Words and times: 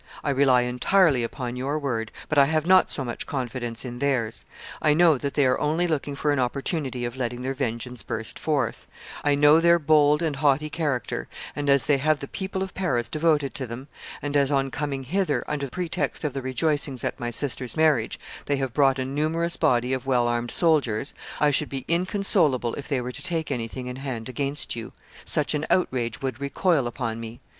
I 0.23 0.31
rely 0.31 0.61
entirely 0.61 1.23
upon 1.23 1.55
your 1.55 1.77
word, 1.77 2.11
but 2.27 2.39
I 2.39 2.45
have 2.45 2.65
not 2.65 2.89
so 2.89 3.05
much 3.05 3.27
confidence 3.27 3.85
in 3.85 3.99
theirs; 3.99 4.45
I 4.81 4.95
know 4.95 5.19
that 5.19 5.35
they 5.35 5.45
are 5.45 5.59
only 5.59 5.85
looking 5.85 6.15
for 6.15 6.31
an 6.31 6.39
opportunity 6.39 7.05
of 7.05 7.15
letting 7.17 7.43
their 7.43 7.53
vengeance 7.53 8.01
burst 8.01 8.39
forth; 8.39 8.87
I 9.23 9.35
know 9.35 9.59
their 9.59 9.77
bold 9.77 10.23
and 10.23 10.37
haughty 10.37 10.71
character; 10.71 11.27
as 11.55 11.85
they 11.85 11.99
have 11.99 12.19
the 12.19 12.27
people 12.27 12.63
of 12.63 12.73
Paris 12.73 13.09
devoted 13.09 13.53
to 13.53 13.67
them, 13.67 13.89
and 14.23 14.35
as, 14.35 14.49
on 14.51 14.71
coming 14.71 15.03
hither, 15.03 15.43
under 15.47 15.69
pretext 15.69 16.23
of 16.23 16.33
the 16.33 16.41
rejoicings 16.41 17.03
at 17.03 17.19
my 17.19 17.29
sister's 17.29 17.77
marriage, 17.77 18.19
they 18.47 18.57
have 18.57 18.73
brought 18.73 18.97
a 18.97 19.05
numerous 19.05 19.55
body 19.55 19.93
of 19.93 20.07
well 20.07 20.27
armed 20.27 20.49
soldiers, 20.49 21.13
I 21.39 21.51
should 21.51 21.69
be 21.69 21.85
inconsolable 21.87 22.73
if 22.73 22.87
they 22.87 23.01
were 23.01 23.11
to 23.11 23.21
take 23.23 23.51
anything 23.51 23.85
in 23.85 23.97
hand 23.97 24.29
against 24.29 24.75
you; 24.75 24.93
such 25.25 25.53
an 25.53 25.67
outrage 25.69 26.23
would 26.23 26.41
recoil 26.41 26.87
upon 26.87 27.19
me. 27.19 27.39